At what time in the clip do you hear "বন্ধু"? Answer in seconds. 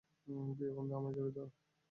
0.75-0.93